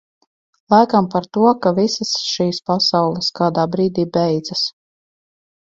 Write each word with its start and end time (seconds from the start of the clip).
Laikam 0.73 1.09
par 1.15 1.27
to, 1.35 1.43
ka 1.65 1.73
visas 1.81 2.15
šīs 2.29 2.61
pasaules 2.71 3.29
kādā 3.41 3.67
brīdī 3.77 4.11
beidzas. 4.19 4.69